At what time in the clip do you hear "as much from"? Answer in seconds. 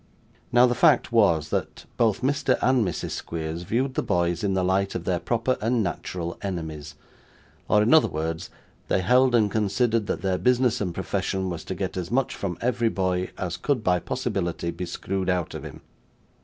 11.97-12.57